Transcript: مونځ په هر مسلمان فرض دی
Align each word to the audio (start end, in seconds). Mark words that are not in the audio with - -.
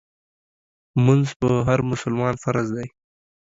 مونځ 1.03 1.27
په 1.39 1.49
هر 1.67 1.79
مسلمان 1.91 2.33
فرض 2.43 2.67
دی 2.75 2.87